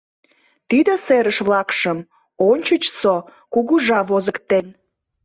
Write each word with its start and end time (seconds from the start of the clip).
Тиде 0.69 0.93
серыш-влакшым 1.05 1.97
ончычсо 2.49 3.15
кугыжа 3.53 3.99
возыктен. 4.09 4.65